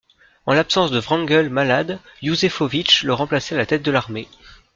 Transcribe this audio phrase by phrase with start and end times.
[0.47, 4.27] En l’absence de Wrangel malade, Iouzefovitch le remplaçait à la tête de l’armée.